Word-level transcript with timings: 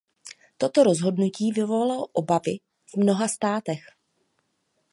Toto 0.57 0.83
rozhodnutí 0.83 1.51
vyvolalo 1.51 2.07
obavy 2.13 2.59
v 2.93 2.97
mnoha 2.97 3.27
státech. 3.27 3.85